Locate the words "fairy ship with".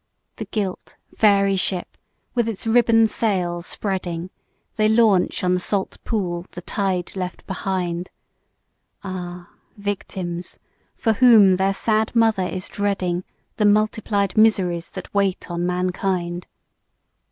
1.15-2.49